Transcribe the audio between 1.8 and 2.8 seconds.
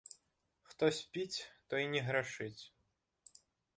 не грашыць.